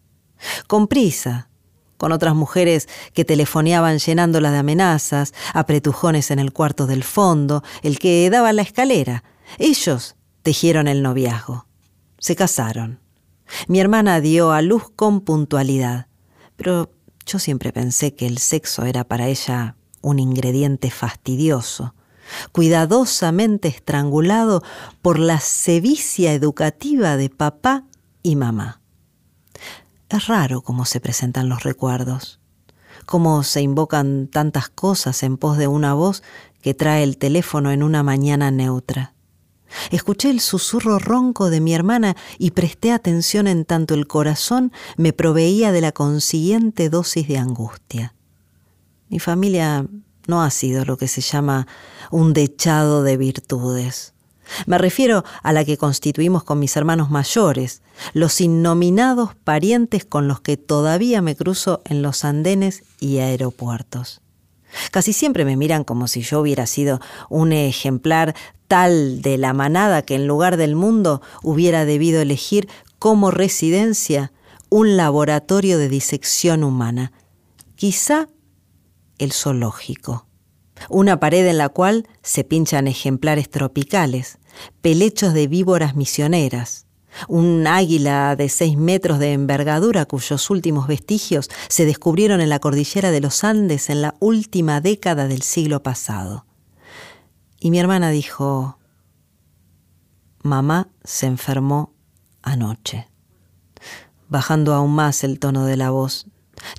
[0.67, 1.49] Con prisa,
[1.97, 7.99] con otras mujeres que telefoneaban llenándola de amenazas, apretujones en el cuarto del fondo, el
[7.99, 9.23] que daba la escalera.
[9.57, 11.67] Ellos tejieron el noviazgo.
[12.19, 12.99] Se casaron.
[13.67, 16.07] Mi hermana dio a luz con puntualidad,
[16.55, 16.91] pero
[17.25, 21.93] yo siempre pensé que el sexo era para ella un ingrediente fastidioso,
[22.51, 24.63] cuidadosamente estrangulado
[25.01, 27.85] por la sevicia educativa de papá
[28.23, 28.81] y mamá.
[30.09, 32.39] Es raro cómo se presentan los recuerdos,
[33.05, 36.23] cómo se invocan tantas cosas en pos de una voz
[36.61, 39.13] que trae el teléfono en una mañana neutra.
[39.91, 45.11] Escuché el susurro ronco de mi hermana y presté atención en tanto el corazón me
[45.11, 48.16] proveía de la consiguiente dosis de angustia.
[49.09, 49.85] Mi familia
[50.27, 51.67] no ha sido lo que se llama
[52.11, 54.13] un dechado de virtudes.
[54.65, 57.81] Me refiero a la que constituimos con mis hermanos mayores,
[58.13, 64.21] los innominados parientes con los que todavía me cruzo en los andenes y aeropuertos.
[64.91, 66.99] Casi siempre me miran como si yo hubiera sido
[67.29, 68.35] un ejemplar
[68.67, 72.67] tal de la manada que en lugar del mundo hubiera debido elegir
[72.99, 74.31] como residencia
[74.69, 77.13] un laboratorio de disección humana,
[77.75, 78.27] quizá
[79.17, 80.27] el zoológico.
[80.89, 84.37] Una pared en la cual se pinchan ejemplares tropicales,
[84.81, 86.87] pelechos de víboras misioneras,
[87.27, 93.11] un águila de seis metros de envergadura cuyos últimos vestigios se descubrieron en la cordillera
[93.11, 96.45] de los Andes en la última década del siglo pasado.
[97.59, 98.77] Y mi hermana dijo,
[100.43, 101.93] mamá se enfermó
[102.43, 103.09] anoche,
[104.29, 106.27] bajando aún más el tono de la voz,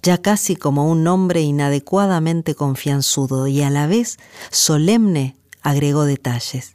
[0.03, 4.19] ya casi como un hombre inadecuadamente confianzudo y a la vez
[4.51, 6.73] solemne agregó detalles.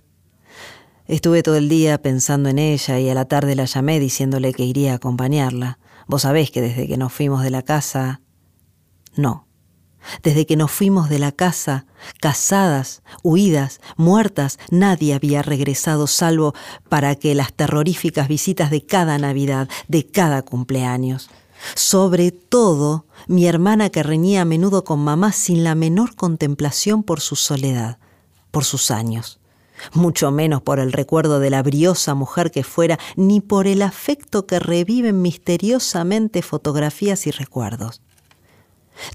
[1.05, 4.63] Estuve todo el día pensando en ella y a la tarde la llamé diciéndole que
[4.63, 5.79] iría a acompañarla.
[6.07, 8.21] Vos sabés que desde que nos fuimos de la casa...
[9.15, 9.47] No.
[10.21, 11.85] Desde que nos fuimos de la casa,
[12.19, 16.53] casadas, huidas, muertas, nadie había regresado salvo
[16.89, 21.29] para que las terroríficas visitas de cada Navidad, de cada cumpleaños.
[21.75, 27.21] Sobre todo, mi hermana que reñía a menudo con mamá sin la menor contemplación por
[27.21, 27.99] su soledad,
[28.51, 29.39] por sus años
[29.91, 34.45] mucho menos por el recuerdo de la briosa mujer que fuera, ni por el afecto
[34.45, 38.01] que reviven misteriosamente fotografías y recuerdos.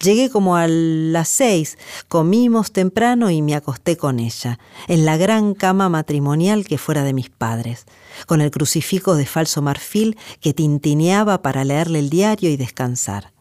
[0.02, 5.54] Llegué como a las seis, comimos temprano y me acosté con ella, en la gran
[5.54, 7.86] cama matrimonial que fuera de mis padres,
[8.26, 13.32] con el crucifijo de falso marfil que tintineaba para leerle el diario y descansar.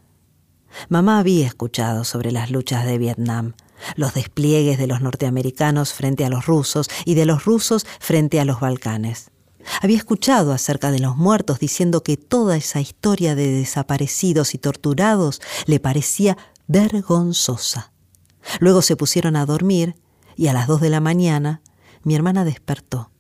[0.90, 3.54] Mamá había escuchado sobre las luchas de Vietnam,
[3.96, 8.46] los despliegues de los norteamericanos frente a los rusos y de los rusos frente a
[8.46, 9.32] los Balcanes.
[9.82, 15.42] Había escuchado acerca de los muertos diciendo que toda esa historia de desaparecidos y torturados
[15.66, 16.38] le parecía
[16.68, 17.92] vergonzosa.
[18.60, 19.96] Luego se pusieron a dormir
[20.36, 21.62] y a las dos de la mañana
[22.04, 23.12] mi hermana despertó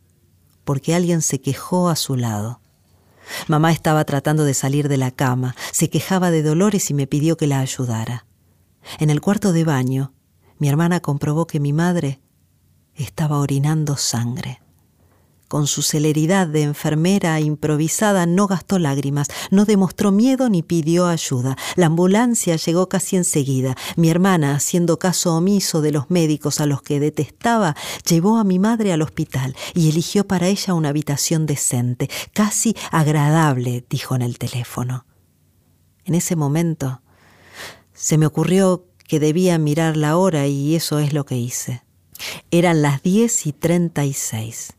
[0.67, 2.59] porque alguien se quejó a su lado.
[3.47, 7.37] Mamá estaba tratando de salir de la cama, se quejaba de dolores y me pidió
[7.37, 8.25] que la ayudara.
[8.99, 10.13] En el cuarto de baño
[10.59, 12.19] mi hermana comprobó que mi madre
[12.95, 14.61] estaba orinando sangre.
[15.47, 21.55] Con su celeridad de enfermera improvisada no gastó lágrimas, no demostró miedo ni pidió ayuda.
[21.77, 23.77] La ambulancia llegó casi enseguida.
[23.95, 28.59] Mi hermana, haciendo caso omiso de los médicos a los que detestaba, llevó a mi
[28.59, 34.37] madre al hospital y eligió para ella una habitación decente, casi agradable, dijo en el
[34.39, 35.05] teléfono.
[36.03, 37.01] En ese momento
[37.93, 41.83] se me ocurrió que debía mirar la hora y eso es lo que hice.
[42.51, 44.73] Eran las diez y treinta y seis.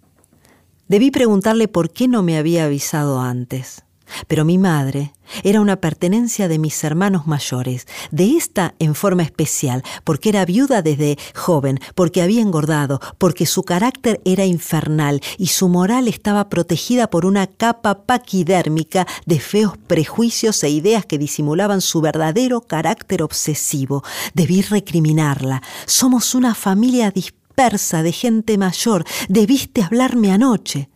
[0.88, 3.84] Debí preguntarle por qué no me había avisado antes.
[4.26, 5.12] Pero mi madre
[5.42, 10.80] era una pertenencia de mis hermanos mayores, de esta en forma especial, porque era viuda
[10.80, 17.10] desde joven, porque había engordado, porque su carácter era infernal y su moral estaba protegida
[17.10, 24.02] por una capa paquidérmica de feos prejuicios e ideas que disimulaban su verdadero carácter obsesivo.
[24.32, 25.62] Debí recriminarla.
[25.84, 29.04] Somos una familia dispersa de gente mayor.
[29.28, 30.88] Debiste hablarme anoche.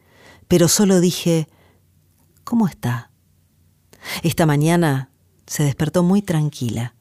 [0.46, 1.48] Pero solo dije,
[2.44, 3.10] ¿Cómo está?
[4.22, 5.10] Esta mañana
[5.46, 6.94] se despertó muy tranquila.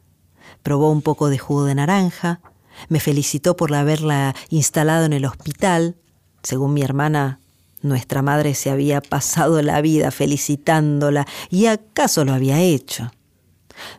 [0.63, 2.41] Probó un poco de jugo de naranja,
[2.89, 5.97] me felicitó por haberla instalado en el hospital.
[6.43, 7.39] Según mi hermana,
[7.81, 13.11] nuestra madre se había pasado la vida felicitándola y acaso lo había hecho.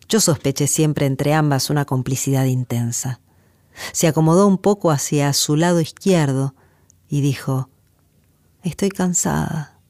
[0.08, 3.20] Yo sospeché siempre entre ambas una complicidad intensa.
[3.92, 6.54] Se acomodó un poco hacia su lado izquierdo
[7.08, 7.68] y dijo,
[8.62, 9.80] Estoy cansada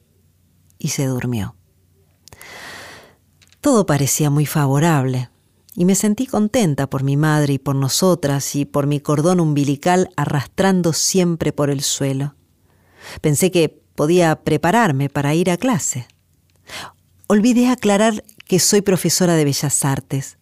[0.79, 1.55] y se durmió.
[3.61, 5.29] Todo parecía muy favorable,
[5.75, 10.09] y me sentí contenta por mi madre y por nosotras y por mi cordón umbilical
[10.15, 12.35] arrastrando siempre por el suelo.
[13.21, 16.07] Pensé que podía prepararme para ir a clase.
[17.27, 20.37] Olvidé aclarar que soy profesora de bellas artes,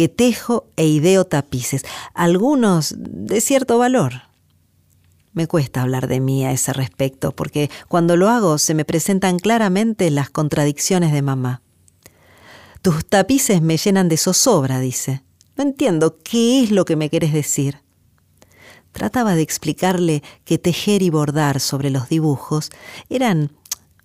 [0.00, 1.84] que tejo e ideo tapices,
[2.14, 4.22] algunos de cierto valor.
[5.34, 9.38] Me cuesta hablar de mí a ese respecto, porque cuando lo hago se me presentan
[9.38, 11.60] claramente las contradicciones de mamá.
[12.80, 15.22] Tus tapices me llenan de zozobra, dice.
[15.54, 17.82] No entiendo qué es lo que me quieres decir.
[18.92, 22.70] Trataba de explicarle que tejer y bordar sobre los dibujos
[23.10, 23.52] eran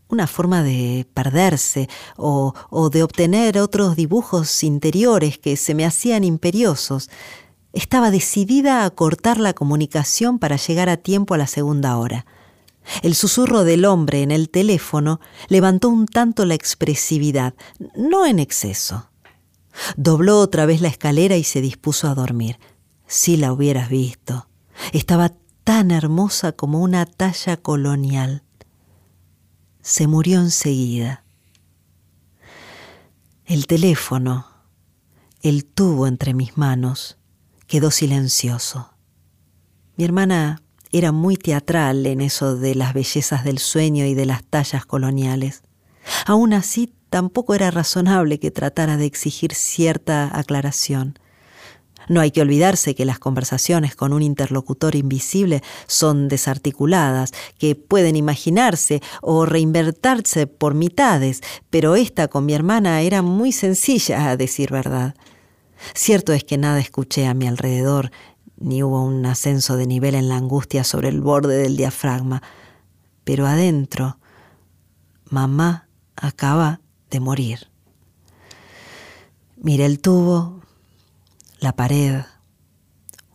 [0.08, 2.54] una forma de perderse o,
[2.92, 7.10] de obtener otros dibujos interiores que se me hacían imperiosos,
[7.74, 12.26] estaba decidida a cortar la comunicación para llegar a tiempo a la segunda hora.
[13.02, 17.56] El susurro del hombre en el teléfono levantó un tanto la expresividad,
[17.96, 19.10] no en exceso.
[19.98, 22.60] Dobló otra vez la escalera y se dispuso a dormir.
[23.08, 24.48] Si la hubieras visto.
[24.94, 25.34] Estaba
[25.64, 28.45] tan hermosa como una talla colonial.
[29.86, 31.24] Se murió enseguida.
[33.46, 34.48] El teléfono,
[35.44, 37.20] el tubo entre mis manos,
[37.68, 38.96] quedó silencioso.
[39.96, 44.44] Mi hermana era muy teatral en eso de las bellezas del sueño y de las
[44.44, 45.62] tallas coloniales.
[46.26, 51.20] Aún así, tampoco era razonable que tratara de exigir cierta aclaración.
[52.08, 58.16] No hay que olvidarse que las conversaciones con un interlocutor invisible son desarticuladas, que pueden
[58.16, 64.72] imaginarse o reinvertirse por mitades, pero esta con mi hermana era muy sencilla, a decir
[64.72, 65.16] verdad.
[65.94, 68.12] Cierto es que nada escuché a mi alrededor,
[68.58, 72.42] ni hubo un ascenso de nivel en la angustia sobre el borde del diafragma,
[73.24, 74.18] pero adentro
[75.30, 76.80] mamá acaba
[77.10, 77.68] de morir.
[79.58, 80.62] Mira el tubo,
[81.66, 82.22] la pared,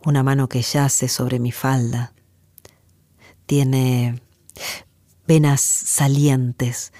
[0.05, 2.13] una mano que yace sobre mi falda.
[3.45, 4.23] Tiene
[5.27, 6.93] venas salientes,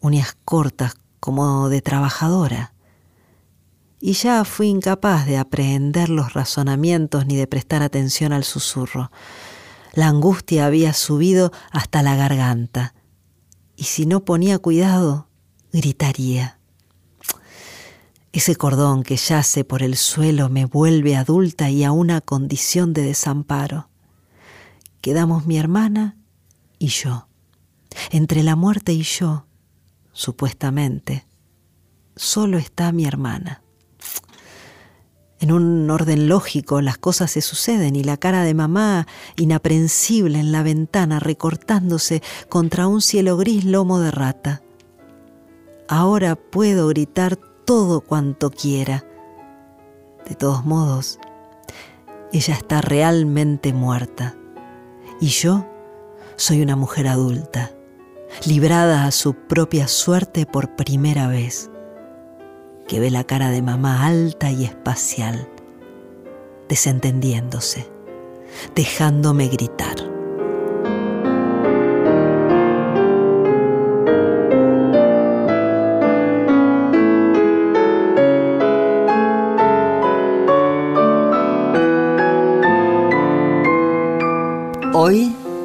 [0.00, 2.72] uñas cortas como de trabajadora.
[3.98, 9.10] Y ya fui incapaz de aprehender los razonamientos ni de prestar atención al susurro.
[9.92, 12.94] La angustia había subido hasta la garganta,
[13.74, 15.26] y si no ponía cuidado,
[15.72, 16.59] gritaría.
[18.32, 23.02] Ese cordón que yace por el suelo me vuelve adulta y a una condición de
[23.02, 23.88] desamparo.
[25.00, 26.16] Quedamos mi hermana
[26.78, 27.26] y yo.
[28.12, 29.46] Entre la muerte y yo,
[30.12, 31.26] supuestamente,
[32.14, 33.62] solo está mi hermana.
[35.40, 40.52] En un orden lógico las cosas se suceden y la cara de mamá, inaprensible en
[40.52, 44.62] la ventana, recortándose contra un cielo gris lomo de rata.
[45.88, 49.04] Ahora puedo gritar todo cuanto quiera.
[50.28, 51.20] De todos modos,
[52.32, 54.34] ella está realmente muerta.
[55.20, 55.64] Y yo
[56.34, 57.70] soy una mujer adulta,
[58.44, 61.70] librada a su propia suerte por primera vez
[62.88, 65.48] que ve la cara de mamá alta y espacial,
[66.68, 67.88] desentendiéndose,
[68.74, 70.09] dejándome gritar.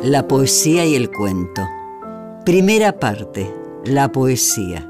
[0.06, 1.68] La poesía y el cuento.
[2.46, 3.52] Primera parte,
[3.86, 4.88] la poesía.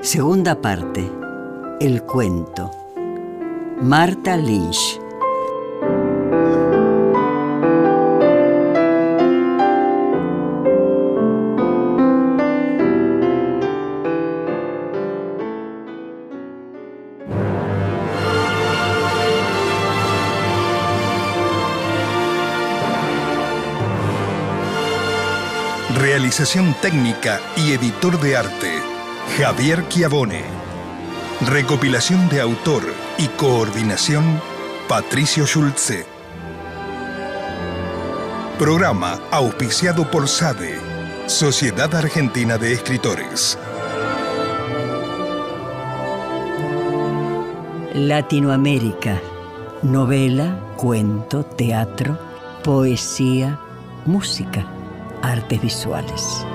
[0.00, 1.06] Segunda parte,
[1.80, 2.70] el cuento.
[3.82, 4.98] Marta Lynch.
[26.38, 28.70] Realización técnica y editor de arte,
[29.38, 30.44] Javier Chiavone.
[31.46, 32.82] Recopilación de autor
[33.16, 34.38] y coordinación,
[34.86, 36.04] Patricio Schulze.
[38.58, 40.78] Programa auspiciado por SADE,
[41.26, 43.58] Sociedad Argentina de Escritores.
[47.94, 49.22] Latinoamérica.
[49.80, 52.18] Novela, cuento, teatro,
[52.62, 53.58] poesía,
[54.04, 54.66] música,
[55.36, 56.46] artes visuales.